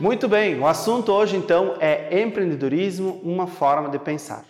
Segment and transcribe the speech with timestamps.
[0.00, 4.44] Muito bem, o assunto hoje então é empreendedorismo, uma forma de pensar.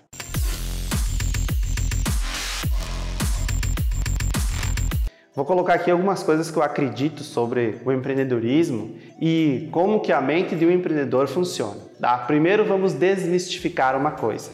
[5.34, 10.20] Vou colocar aqui algumas coisas que eu acredito sobre o empreendedorismo e como que a
[10.20, 11.80] mente de um empreendedor funciona.
[11.98, 12.18] Tá?
[12.18, 14.50] Primeiro vamos desmistificar uma coisa.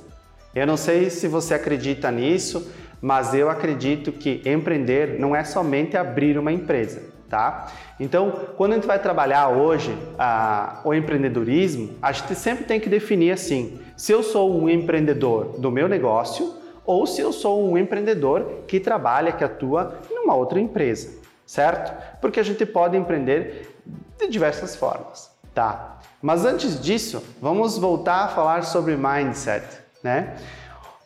[0.54, 5.96] Eu não sei se você acredita nisso, mas eu acredito que empreender não é somente
[5.96, 7.68] abrir uma empresa, tá?
[7.98, 12.88] Então, quando a gente vai trabalhar hoje ah, o empreendedorismo, a gente sempre tem que
[12.88, 17.78] definir assim: se eu sou um empreendedor do meu negócio ou se eu sou um
[17.78, 21.92] empreendedor que trabalha, que atua numa outra empresa, certo?
[22.20, 23.74] Porque a gente pode empreender
[24.18, 25.98] de diversas formas, tá?
[26.20, 29.64] Mas antes disso, vamos voltar a falar sobre mindset,
[30.02, 30.36] né?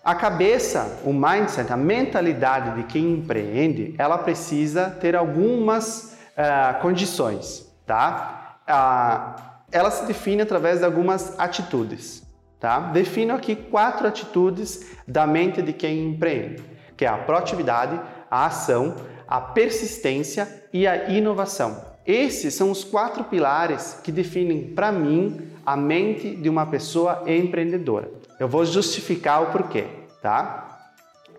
[0.08, 7.70] A cabeça, o mindset, a mentalidade de quem empreende, ela precisa ter algumas uh, condições,
[7.84, 8.56] tá?
[8.66, 12.26] Uh, ela se define através de algumas atitudes.
[12.58, 12.80] Tá?
[12.80, 16.64] Defino aqui quatro atitudes da mente de quem empreende,
[16.96, 18.96] que é a proatividade, a ação,
[19.28, 21.84] a persistência e a inovação.
[22.08, 28.10] Esses são os quatro pilares que definem para mim a mente de uma pessoa empreendedora.
[28.40, 29.84] Eu vou justificar o porquê,
[30.22, 30.88] tá?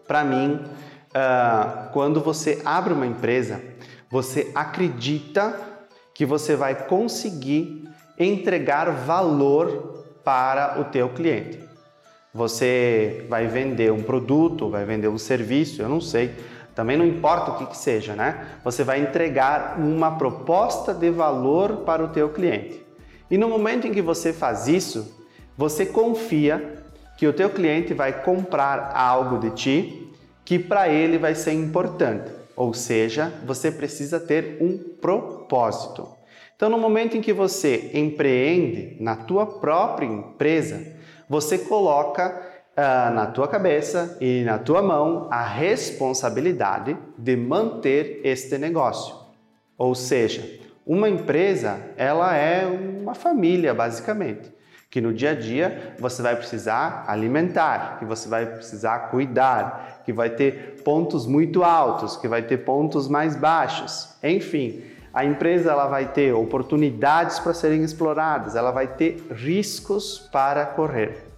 [0.07, 0.61] Para mim,
[1.09, 3.59] uh, quando você abre uma empresa,
[4.11, 5.59] você acredita
[6.13, 11.67] que você vai conseguir entregar valor para o teu cliente.
[12.31, 16.35] Você vai vender um produto, vai vender um serviço, eu não sei,
[16.75, 18.47] também não importa o que, que seja, né?
[18.63, 22.85] Você vai entregar uma proposta de valor para o teu cliente.
[23.29, 25.25] E no momento em que você faz isso,
[25.57, 26.83] você confia
[27.17, 30.11] que o teu cliente vai comprar algo de ti
[30.45, 32.31] que para ele vai ser importante.
[32.55, 36.07] Ou seja, você precisa ter um propósito.
[36.55, 40.85] Então, no momento em que você empreende na tua própria empresa,
[41.29, 42.48] você coloca
[42.79, 49.15] uh, na tua cabeça e na tua mão a responsabilidade de manter este negócio.
[49.77, 54.51] Ou seja, uma empresa, ela é uma família, basicamente,
[54.89, 60.11] que no dia a dia você vai precisar alimentar, que você vai precisar cuidar, que
[60.11, 64.15] vai ter pontos muito altos, que vai ter pontos mais baixos.
[64.23, 64.81] Enfim,
[65.13, 71.28] a empresa ela vai ter oportunidades para serem exploradas, ela vai ter riscos para correr.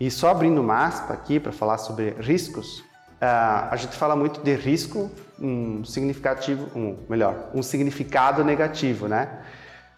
[0.00, 2.80] E só abrindo uma aspa aqui para falar sobre riscos,
[3.20, 5.10] uh, a gente fala muito de risco,
[5.40, 9.40] um significativo, um, melhor, um significado negativo, né?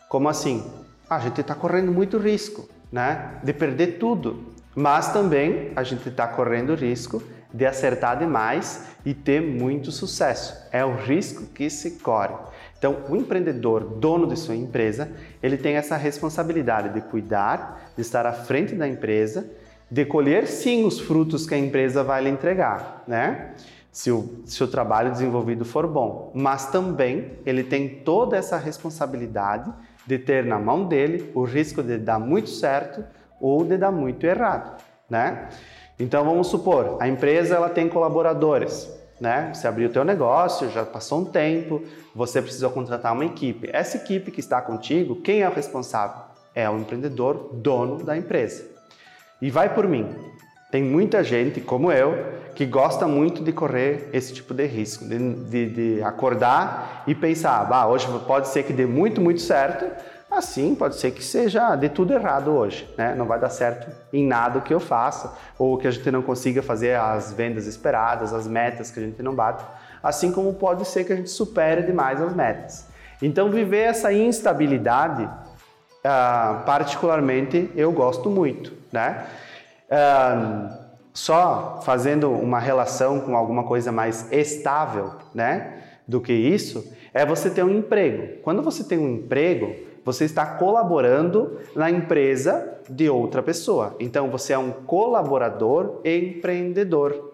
[0.09, 0.71] Como assim?
[1.09, 3.41] Ah, a gente está correndo muito risco, né?
[3.45, 7.23] De perder tudo, mas também a gente está correndo risco
[7.53, 10.57] de acertar demais e ter muito sucesso.
[10.73, 12.35] É o risco que se corre.
[12.79, 15.11] Então, o empreendedor, dono de sua empresa,
[15.43, 19.51] ele tem essa responsabilidade de cuidar, de estar à frente da empresa,
[19.91, 23.55] de colher sim os frutos que a empresa vai lhe entregar, né?
[23.91, 29.73] Se o, se o trabalho desenvolvido for bom, mas também ele tem toda essa responsabilidade
[30.07, 33.05] de ter na mão dele o risco de dar muito certo
[33.41, 35.49] ou de dar muito errado, né?
[35.99, 38.89] Então vamos supor, a empresa ela tem colaboradores,
[39.21, 39.51] né?
[39.53, 41.83] Você abriu o teu negócio, já passou um tempo,
[42.15, 43.69] você precisou contratar uma equipe.
[43.73, 46.31] Essa equipe que está contigo, quem é o responsável?
[46.55, 48.80] É o empreendedor, dono da empresa.
[49.41, 50.15] E vai por mim.
[50.71, 52.17] Tem muita gente, como eu,
[52.55, 57.65] que gosta muito de correr esse tipo de risco, de, de, de acordar e pensar,
[57.65, 59.87] bah, hoje pode ser que dê muito, muito certo,
[60.31, 63.17] Assim, pode ser que seja de tudo errado hoje, né?
[63.17, 66.23] Não vai dar certo em nada o que eu faça, ou que a gente não
[66.23, 69.65] consiga fazer as vendas esperadas, as metas que a gente não bate,
[70.01, 72.87] assim como pode ser que a gente supere demais as metas.
[73.21, 75.29] Então, viver essa instabilidade,
[76.05, 79.27] uh, particularmente, eu gosto muito, né?
[79.91, 80.81] Uh,
[81.13, 85.83] só fazendo uma relação com alguma coisa mais estável, né?
[86.07, 88.41] Do que isso, é você ter um emprego.
[88.43, 89.75] Quando você tem um emprego,
[90.05, 93.97] você está colaborando na empresa de outra pessoa.
[94.01, 97.31] Então você é um colaborador empreendedor.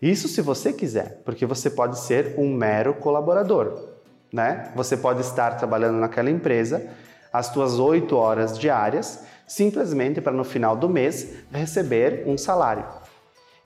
[0.00, 3.90] Isso se você quiser, porque você pode ser um mero colaborador,
[4.32, 4.72] né?
[4.74, 6.88] Você pode estar trabalhando naquela empresa
[7.32, 12.84] as suas oito horas diárias, simplesmente para no final do mês receber um salário.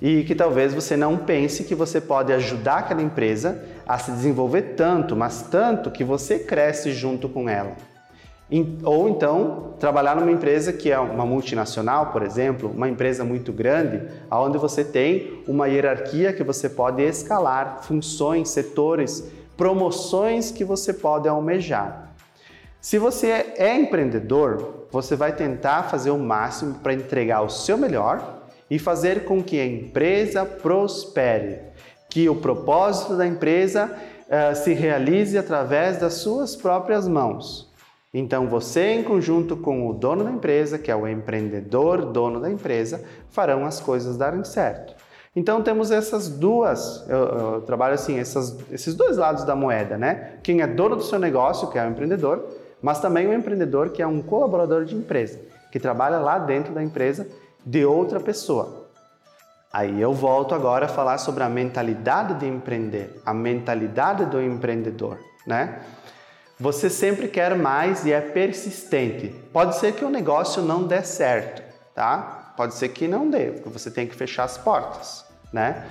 [0.00, 4.74] E que talvez você não pense que você pode ajudar aquela empresa a se desenvolver
[4.76, 7.72] tanto, mas tanto que você cresce junto com ela.
[8.84, 14.02] Ou então trabalhar numa empresa que é uma multinacional, por exemplo, uma empresa muito grande,
[14.30, 19.24] onde você tem uma hierarquia que você pode escalar, funções, setores,
[19.56, 22.03] promoções que você pode almejar.
[22.84, 28.42] Se você é empreendedor, você vai tentar fazer o máximo para entregar o seu melhor
[28.70, 31.60] e fazer com que a empresa prospere,
[32.10, 37.72] que o propósito da empresa uh, se realize através das suas próprias mãos.
[38.12, 42.50] Então você, em conjunto com o dono da empresa, que é o empreendedor dono da
[42.50, 44.94] empresa, farão as coisas darem certo.
[45.34, 50.34] Então temos essas duas, eu, eu trabalho assim, essas, esses dois lados da moeda, né?
[50.42, 54.02] Quem é dono do seu negócio, que é o empreendedor, mas também o empreendedor que
[54.02, 55.40] é um colaborador de empresa,
[55.72, 57.26] que trabalha lá dentro da empresa
[57.64, 58.90] de outra pessoa.
[59.72, 65.18] Aí eu volto agora a falar sobre a mentalidade de empreender, a mentalidade do empreendedor,
[65.46, 65.80] né?
[66.60, 69.28] Você sempre quer mais e é persistente.
[69.50, 71.62] Pode ser que o negócio não dê certo,
[71.94, 72.52] tá?
[72.54, 75.86] Pode ser que não dê, porque você tem que fechar as portas, né?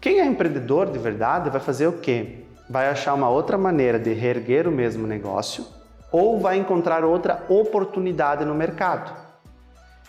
[0.00, 2.44] Quem é empreendedor de verdade vai fazer o quê?
[2.70, 5.79] Vai achar uma outra maneira de reerguer o mesmo negócio
[6.12, 9.12] ou vai encontrar outra oportunidade no mercado.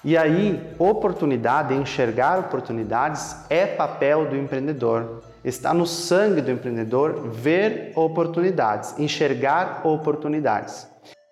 [0.03, 5.21] E aí, oportunidade, enxergar oportunidades é papel do empreendedor.
[5.45, 10.88] Está no sangue do empreendedor ver oportunidades, enxergar oportunidades.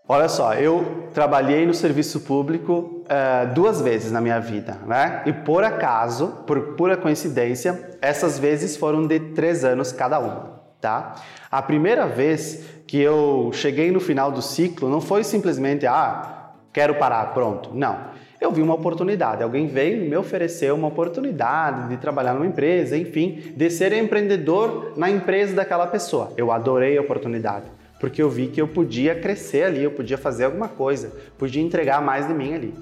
[0.07, 5.21] Olha só, eu trabalhei no serviço público uh, duas vezes na minha vida, né?
[5.25, 11.15] E por acaso, por pura coincidência, essas vezes foram de três anos cada uma, tá?
[11.51, 16.95] A primeira vez que eu cheguei no final do ciclo não foi simplesmente, ah, quero
[16.95, 17.69] parar, pronto.
[17.71, 17.95] Não.
[18.41, 23.53] Eu vi uma oportunidade, alguém veio me ofereceu uma oportunidade de trabalhar numa empresa, enfim,
[23.55, 26.33] de ser empreendedor na empresa daquela pessoa.
[26.35, 27.65] Eu adorei a oportunidade,
[27.99, 32.01] porque eu vi que eu podia crescer ali, eu podia fazer alguma coisa, podia entregar
[32.01, 32.73] mais de mim ali.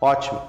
[0.00, 0.40] Ótimo.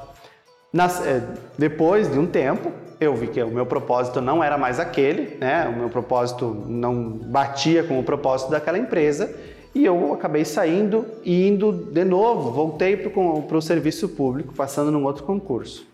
[0.74, 1.22] Nas, eh,
[1.56, 2.72] depois de um tempo,
[3.02, 5.68] eu vi que o meu propósito não era mais aquele, né?
[5.68, 9.36] O meu propósito não batia com o propósito daquela empresa
[9.74, 15.04] e eu acabei saindo e indo de novo, voltei para o serviço público, passando num
[15.04, 15.88] outro concurso.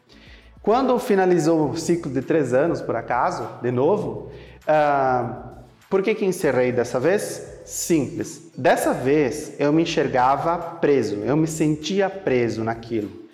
[0.62, 4.30] Quando finalizou o ciclo de três anos, por acaso, de novo,
[4.68, 5.34] uh,
[5.90, 7.62] por que, que encerrei dessa vez?
[7.64, 8.52] Simples.
[8.58, 13.27] Dessa vez eu me enxergava preso, eu me sentia preso naquilo.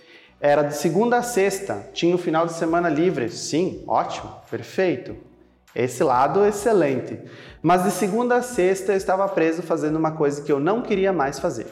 [0.46, 3.30] Era de segunda a sexta, tinha o final de semana livre.
[3.30, 5.16] Sim, ótimo, perfeito.
[5.74, 7.18] Esse lado, excelente.
[7.62, 11.14] Mas de segunda a sexta eu estava preso fazendo uma coisa que eu não queria
[11.14, 11.68] mais fazer.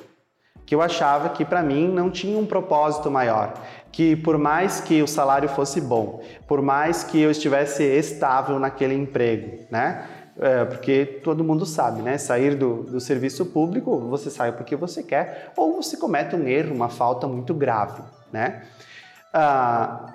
[0.66, 3.56] Que eu achava que para mim não tinha um propósito maior.
[3.92, 8.94] Que por mais que o salário fosse bom, por mais que eu estivesse estável naquele
[8.94, 10.08] emprego, né?
[10.40, 12.18] É, porque todo mundo sabe, né?
[12.18, 16.74] Sair do, do serviço público, você sai porque você quer, ou você comete um erro,
[16.74, 18.64] uma falta muito grave né?
[19.34, 20.14] Ah,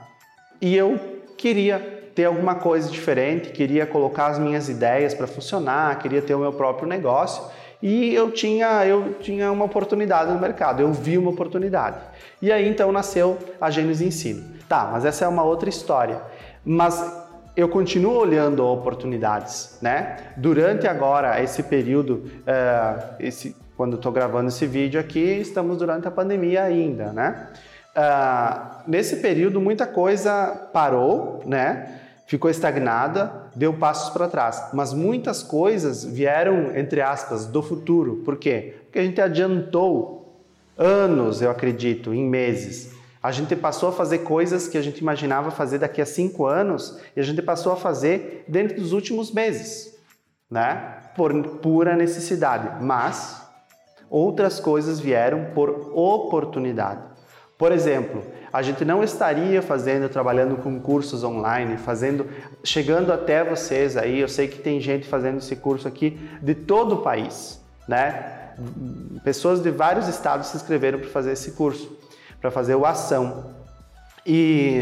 [0.60, 0.98] e eu
[1.36, 1.78] queria
[2.14, 6.52] ter alguma coisa diferente, queria colocar as minhas ideias para funcionar, queria ter o meu
[6.52, 7.42] próprio negócio
[7.82, 11.98] e eu tinha, eu tinha uma oportunidade no mercado, eu vi uma oportunidade.
[12.40, 14.56] E aí então nasceu a Gênios Ensino.
[14.68, 16.20] Tá, mas essa é uma outra história.
[16.64, 17.00] Mas
[17.56, 20.16] eu continuo olhando oportunidades, né?
[20.36, 26.10] Durante agora esse período, uh, esse, quando estou gravando esse vídeo aqui, estamos durante a
[26.10, 27.48] pandemia ainda, né?
[27.96, 31.96] Uh, nesse período, muita coisa parou, né?
[32.26, 34.70] ficou estagnada, deu passos para trás.
[34.72, 38.16] Mas muitas coisas vieram, entre aspas, do futuro.
[38.24, 38.74] Por quê?
[38.84, 40.44] Porque a gente adiantou
[40.76, 42.94] anos, eu acredito, em meses.
[43.22, 47.00] A gente passou a fazer coisas que a gente imaginava fazer daqui a cinco anos
[47.16, 49.96] e a gente passou a fazer dentro dos últimos meses,
[50.50, 50.98] né?
[51.16, 52.84] Por pura necessidade.
[52.84, 53.42] Mas
[54.10, 57.15] outras coisas vieram por oportunidade.
[57.58, 58.22] Por exemplo,
[58.52, 62.26] a gente não estaria fazendo, trabalhando com cursos online, fazendo,
[62.62, 64.20] chegando até vocês aí.
[64.20, 68.52] Eu sei que tem gente fazendo esse curso aqui de todo o país, né?
[69.24, 71.96] Pessoas de vários estados se inscreveram para fazer esse curso,
[72.40, 73.54] para fazer o ação.
[74.24, 74.80] E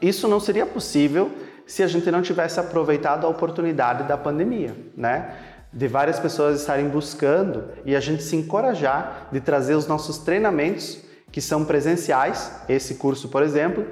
[0.00, 1.32] isso não seria possível
[1.66, 5.36] se a gente não tivesse aproveitado a oportunidade da pandemia, né?
[5.72, 11.02] De várias pessoas estarem buscando e a gente se encorajar de trazer os nossos treinamentos
[11.34, 13.84] que são presenciais, esse curso, por exemplo,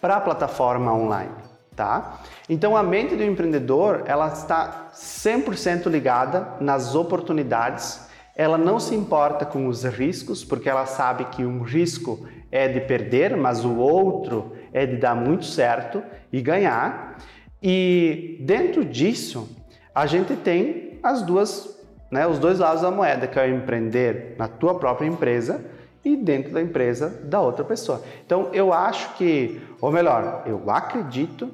[0.00, 1.30] para a plataforma online,
[1.76, 2.18] tá?
[2.48, 8.08] Então a mente do empreendedor, ela está 100% ligada nas oportunidades.
[8.34, 12.80] Ela não se importa com os riscos, porque ela sabe que um risco é de
[12.80, 16.02] perder, mas o outro é de dar muito certo
[16.32, 17.16] e ganhar.
[17.62, 19.56] E dentro disso,
[19.94, 21.78] a gente tem as duas,
[22.10, 25.64] né, os dois lados da moeda, que é empreender na tua própria empresa
[26.04, 28.02] e dentro da empresa da outra pessoa.
[28.24, 31.50] Então eu acho que, ou melhor, eu acredito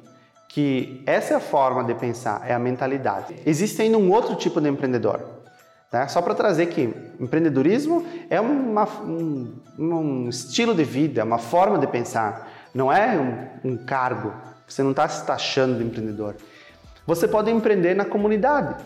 [0.47, 3.35] que essa é a forma de pensar, é a mentalidade.
[3.45, 5.19] Existe ainda um outro tipo de empreendedor,
[5.91, 6.07] Né?
[6.07, 11.87] Só para trazer que empreendedorismo é uma, um, um, estilo de vida, uma forma de
[11.87, 14.33] pensar, não é um, um cargo.
[14.67, 16.35] Você não está se taxando de empreendedor.
[17.05, 18.81] Você pode empreender na comunidade.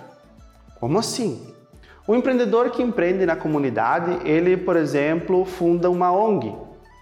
[0.79, 1.53] Como assim?
[2.09, 6.55] O empreendedor que empreende na comunidade, ele, por exemplo, funda uma ONG,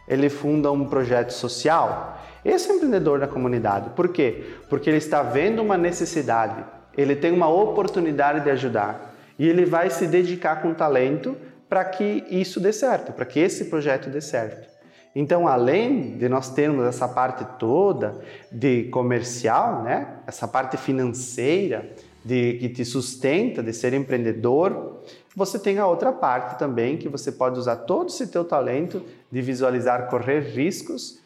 [0.05, 2.19] ele funda um projeto social.
[2.43, 3.91] Esse é empreendedor da comunidade.
[3.91, 4.43] Por quê?
[4.69, 6.61] Porque ele está vendo uma necessidade,
[6.97, 11.37] ele tem uma oportunidade de ajudar e ele vai se dedicar com talento
[11.69, 14.67] para que isso dê certo, para que esse projeto dê certo.
[15.15, 18.19] Então, além de nós termos essa parte toda
[18.51, 21.93] de comercial, né, essa parte financeira
[22.23, 25.01] de que te sustenta, de ser empreendedor,
[25.35, 29.41] você tem a outra parte também que você pode usar todo esse teu talento de
[29.41, 31.19] visualizar, correr riscos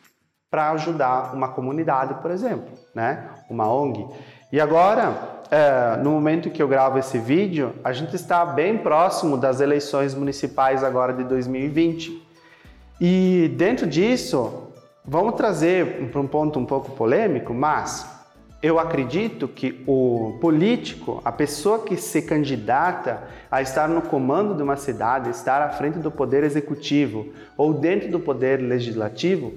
[0.49, 4.05] para ajudar uma comunidade, por exemplo, né, uma ONG.
[4.51, 9.35] E agora é, no momento que eu gravo esse vídeo, a gente está bem próximo
[9.35, 12.25] das eleições municipais agora de 2020.
[13.01, 14.69] E dentro disso,
[15.03, 18.09] vamos trazer para um ponto um pouco polêmico, mas
[18.61, 24.61] eu acredito que o político, a pessoa que se candidata a estar no comando de
[24.61, 29.53] uma cidade, estar à frente do poder executivo ou dentro do poder legislativo,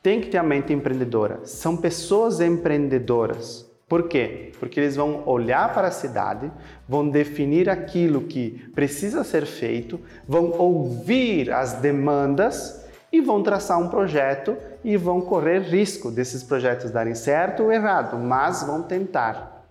[0.00, 1.40] tem que ter a mente empreendedora.
[1.44, 3.68] São pessoas empreendedoras.
[3.88, 4.52] Por quê?
[4.60, 6.50] Porque eles vão olhar para a cidade,
[6.88, 12.79] vão definir aquilo que precisa ser feito, vão ouvir as demandas
[13.12, 18.18] e vão traçar um projeto e vão correr risco desses projetos darem certo ou errado,
[18.18, 19.66] mas vão tentar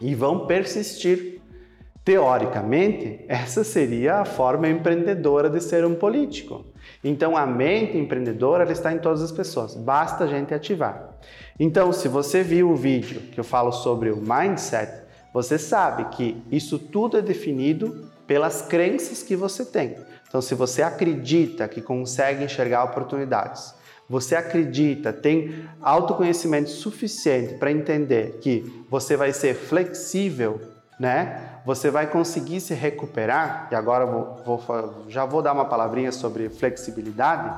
[0.00, 1.40] e vão persistir.
[2.04, 6.64] Teoricamente, essa seria a forma empreendedora de ser um político.
[7.04, 11.16] Então, a mente empreendedora está em todas as pessoas, basta a gente ativar.
[11.60, 16.42] Então, se você viu o vídeo que eu falo sobre o mindset, você sabe que
[16.50, 19.94] isso tudo é definido pelas crenças que você tem.
[20.26, 23.74] Então, se você acredita que consegue enxergar oportunidades,
[24.08, 30.58] você acredita, tem autoconhecimento suficiente para entender que você vai ser flexível,
[30.98, 31.58] né?
[31.66, 36.48] Você vai conseguir se recuperar, e agora vou, vou, já vou dar uma palavrinha sobre
[36.48, 37.54] flexibilidade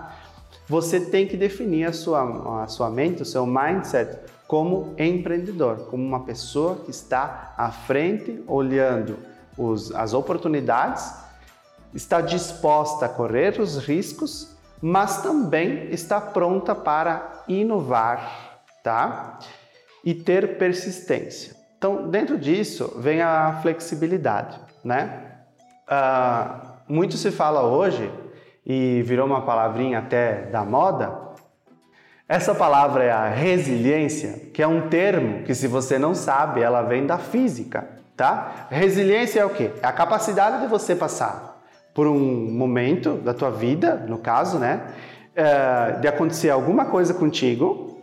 [0.66, 6.02] você tem que definir a sua, a sua mente, o seu mindset como empreendedor, como
[6.02, 9.18] uma pessoa que está à frente, olhando
[9.56, 11.12] os, as oportunidades,
[11.94, 19.38] está disposta a correr os riscos, mas também está pronta para inovar, tá?
[20.04, 21.56] E ter persistência.
[21.78, 25.22] Então, dentro disso vem a flexibilidade, né?
[25.88, 28.10] Uh, muito se fala hoje
[28.64, 31.24] e virou uma palavrinha até da moda.
[32.26, 36.82] Essa palavra é a resiliência, que é um termo que se você não sabe, ela
[36.82, 38.66] vem da física, tá?
[38.70, 39.70] Resiliência é o quê?
[39.82, 44.82] É a capacidade de você passar por um momento da tua vida, no caso, né?
[45.36, 48.00] É, de acontecer alguma coisa contigo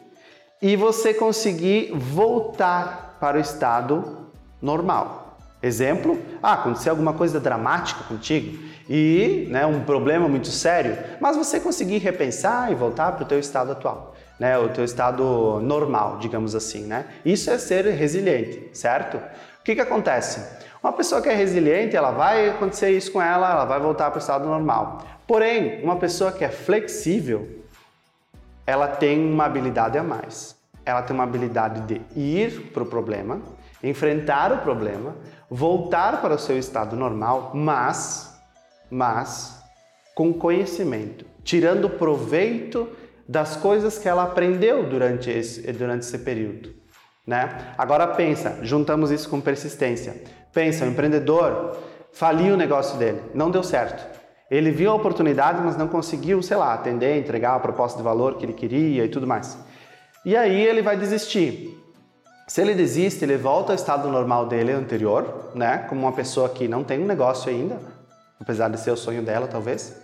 [0.62, 4.28] e você conseguir voltar para o estado
[4.62, 5.38] normal.
[5.64, 8.58] Exemplo, ah, aconteceu alguma coisa dramática contigo
[8.90, 13.40] e né, um problema muito sério, mas você conseguir repensar e voltar para o teu
[13.40, 17.06] estado atual, né, o teu estado normal, digamos assim, né?
[17.24, 19.20] Isso é ser resiliente, certo?
[19.62, 20.60] O que que acontece?
[20.82, 24.18] Uma pessoa que é resiliente, ela vai acontecer isso com ela, ela vai voltar para
[24.18, 25.04] o estado normal.
[25.28, 27.64] Porém, uma pessoa que é flexível,
[28.66, 30.56] ela tem uma habilidade a mais.
[30.84, 33.40] Ela tem uma habilidade de ir para o problema,
[33.84, 35.16] enfrentar o problema,
[35.48, 38.32] voltar para o seu estado normal, mas
[38.90, 39.64] mas
[40.14, 42.90] com conhecimento, tirando proveito
[43.28, 46.81] das coisas que ela aprendeu durante esse, durante esse período.
[47.26, 47.74] Né?
[47.78, 50.24] Agora pensa, juntamos isso com persistência.
[50.52, 51.78] Pensa, o empreendedor
[52.12, 54.20] faliu o negócio dele, não deu certo.
[54.50, 58.36] Ele viu a oportunidade, mas não conseguiu, sei lá, atender, entregar a proposta de valor
[58.36, 59.58] que ele queria e tudo mais.
[60.26, 61.78] E aí ele vai desistir.
[62.48, 65.86] Se ele desiste, ele volta ao estado normal dele anterior, né?
[65.88, 67.80] Como uma pessoa que não tem um negócio ainda,
[68.42, 69.96] apesar de ser o sonho dela, talvez.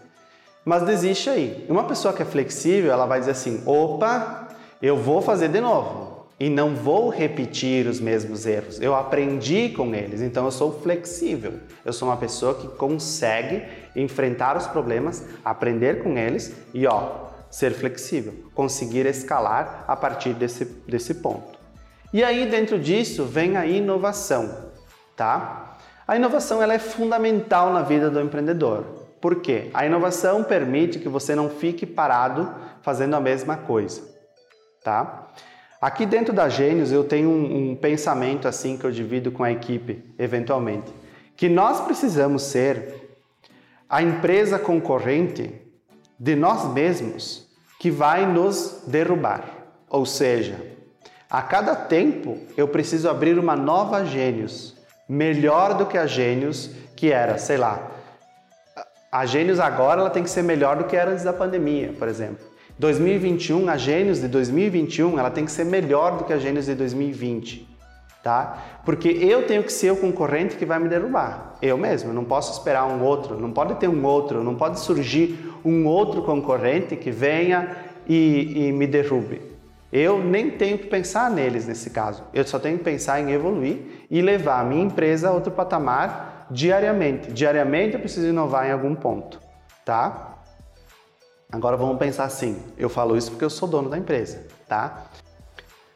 [0.63, 1.65] Mas desiste aí.
[1.67, 4.47] Uma pessoa que é flexível, ela vai dizer assim: opa,
[4.81, 8.79] eu vou fazer de novo e não vou repetir os mesmos erros.
[8.79, 11.53] Eu aprendi com eles, então eu sou flexível.
[11.83, 13.63] Eu sou uma pessoa que consegue
[13.95, 20.65] enfrentar os problemas, aprender com eles e ó, ser flexível, conseguir escalar a partir desse,
[20.65, 21.57] desse ponto.
[22.13, 24.71] E aí dentro disso vem a inovação,
[25.15, 25.77] tá?
[26.07, 28.83] A inovação ela é fundamental na vida do empreendedor.
[29.19, 29.69] Por quê?
[29.73, 34.01] A inovação permite que você não fique parado fazendo a mesma coisa,
[34.83, 35.27] tá?
[35.79, 39.51] Aqui dentro da Gênios eu tenho um, um pensamento assim que eu divido com a
[39.51, 40.91] equipe eventualmente,
[41.35, 43.19] que nós precisamos ser
[43.87, 45.53] a empresa concorrente
[46.19, 47.47] de nós mesmos
[47.79, 49.43] que vai nos derrubar.
[49.87, 50.59] Ou seja,
[51.29, 54.75] a cada tempo eu preciso abrir uma nova Gênios,
[55.07, 57.91] melhor do que a Gênios que era, sei lá.
[59.11, 62.07] A Gênios agora ela tem que ser melhor do que era antes da pandemia, por
[62.07, 62.56] exemplo.
[62.79, 66.75] 2021, a Gênios de 2021, ela tem que ser melhor do que a Gênios de
[66.75, 67.77] 2020
[68.27, 68.57] tá?
[68.83, 71.53] Porque eu tenho que ser o concorrente que vai me derrubar.
[71.61, 75.53] Eu mesmo, não posso esperar um outro, não pode ter um outro, não pode surgir
[75.63, 77.73] um outro concorrente que venha
[78.05, 79.41] e, e me derrube.
[79.93, 82.21] Eu nem tenho que pensar neles nesse caso.
[82.33, 86.47] Eu só tenho que pensar em evoluir e levar a minha empresa a outro patamar
[86.51, 87.31] diariamente.
[87.31, 89.39] Diariamente eu preciso inovar em algum ponto,
[89.85, 90.26] tá?
[91.51, 92.61] Agora vamos pensar assim.
[92.77, 95.05] Eu falo isso porque eu sou dono da empresa, tá?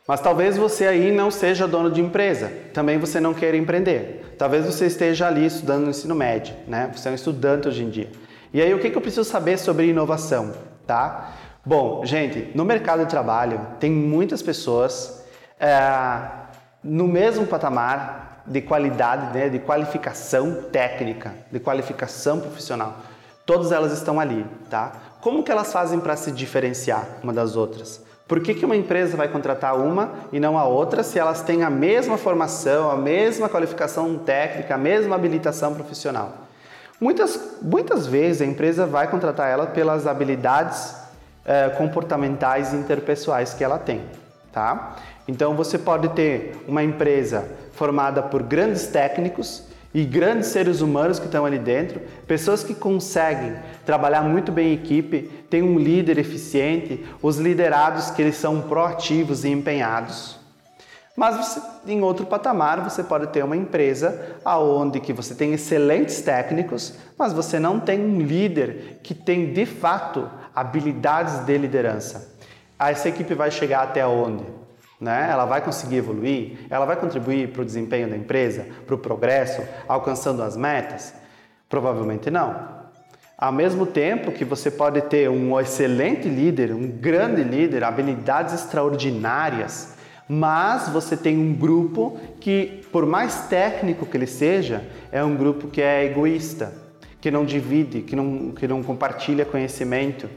[0.07, 4.35] Mas talvez você aí não seja dono de empresa, também você não queira empreender.
[4.37, 6.89] Talvez você esteja ali estudando no ensino médio, né?
[6.95, 8.09] Você é um estudante hoje em dia.
[8.53, 10.53] E aí o que, que eu preciso saber sobre inovação,
[10.87, 11.33] tá?
[11.65, 15.23] Bom, gente, no mercado de trabalho tem muitas pessoas
[15.59, 15.77] é,
[16.83, 22.97] no mesmo patamar de qualidade, né, de qualificação técnica, de qualificação profissional.
[23.45, 24.91] Todas elas estão ali, tá?
[25.21, 28.01] Como que elas fazem para se diferenciar uma das outras?
[28.27, 31.63] Por que, que uma empresa vai contratar uma e não a outra se elas têm
[31.63, 36.33] a mesma formação, a mesma qualificação técnica, a mesma habilitação profissional?
[36.99, 40.95] Muitas, muitas vezes a empresa vai contratar ela pelas habilidades
[41.45, 44.01] eh, comportamentais e interpessoais que ela tem,
[44.51, 44.95] tá?
[45.27, 51.25] Então você pode ter uma empresa formada por grandes técnicos e grandes seres humanos que
[51.25, 53.55] estão ali dentro, pessoas que conseguem
[53.85, 59.43] trabalhar muito bem em equipe, tem um líder eficiente, os liderados que eles são proativos
[59.43, 60.39] e empenhados.
[61.15, 66.21] Mas você, em outro patamar você pode ter uma empresa aonde que você tem excelentes
[66.21, 72.33] técnicos, mas você não tem um líder que tem de fato habilidades de liderança.
[72.79, 74.60] Essa equipe vai chegar até onde?
[75.01, 75.29] Né?
[75.31, 76.59] Ela vai conseguir evoluir?
[76.69, 81.15] Ela vai contribuir para o desempenho da empresa, para o progresso, alcançando as metas?
[81.67, 82.81] Provavelmente não.
[83.35, 89.95] Ao mesmo tempo que você pode ter um excelente líder, um grande líder, habilidades extraordinárias,
[90.29, 95.67] mas você tem um grupo que, por mais técnico que ele seja, é um grupo
[95.67, 96.71] que é egoísta,
[97.19, 100.29] que não divide, que não, que não compartilha conhecimento,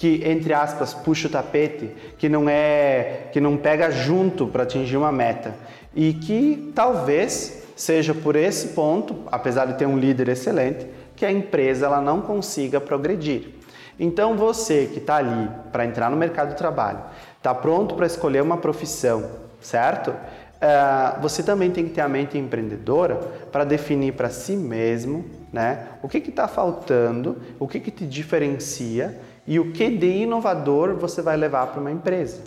[0.00, 4.96] que entre aspas puxa o tapete, que não é, que não pega junto para atingir
[4.96, 5.54] uma meta
[5.94, 11.30] e que talvez seja por esse ponto, apesar de ter um líder excelente, que a
[11.30, 13.50] empresa ela não consiga progredir.
[13.98, 17.00] Então você que está ali para entrar no mercado de trabalho,
[17.36, 19.22] está pronto para escolher uma profissão,
[19.60, 20.12] certo?
[20.12, 23.16] Uh, você também tem que ter a mente empreendedora
[23.52, 29.18] para definir para si mesmo né, o que está faltando, o que, que te diferencia
[29.50, 32.40] e o que de inovador você vai levar para uma empresa.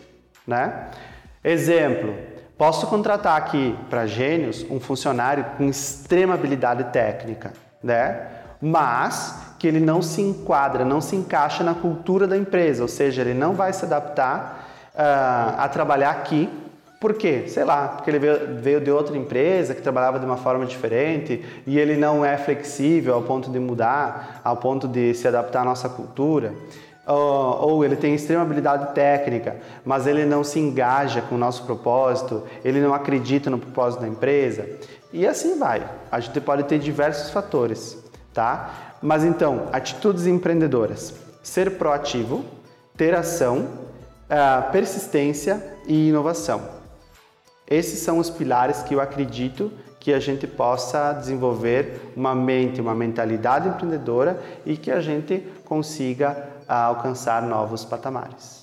[0.47, 0.87] Né?
[1.43, 2.15] Exemplo,
[2.57, 7.51] posso contratar aqui para Gênios um funcionário com extrema habilidade técnica,
[7.83, 8.27] né?
[8.61, 13.21] mas que ele não se enquadra, não se encaixa na cultura da empresa, ou seja,
[13.21, 16.49] ele não vai se adaptar uh, a trabalhar aqui
[17.03, 17.43] por quê?
[17.47, 21.43] Sei lá, porque ele veio, veio, de outra empresa que trabalhava de uma forma diferente
[21.67, 25.65] e ele não é flexível ao ponto de mudar, ao ponto de se adaptar à
[25.65, 26.53] nossa cultura.
[27.05, 32.43] Ou, ele tem extrema habilidade técnica, mas ele não se engaja com o nosso propósito,
[32.63, 34.67] ele não acredita no propósito da empresa.
[35.11, 35.85] E assim vai.
[36.11, 37.97] A gente pode ter diversos fatores,
[38.33, 38.95] tá?
[39.01, 41.13] Mas então, atitudes empreendedoras:
[41.43, 42.45] ser proativo,
[42.95, 43.67] ter ação,
[44.29, 46.61] uh, persistência e inovação.
[47.69, 52.93] Esses são os pilares que eu acredito que a gente possa desenvolver uma mente, uma
[52.93, 58.62] mentalidade empreendedora e que a gente consiga ah, alcançar novos patamares.